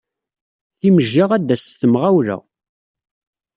Timejja 0.79 1.25
ad 1.33 1.43
d-tass 1.47 1.63
s 1.71 1.79
temɣawla 1.79 2.37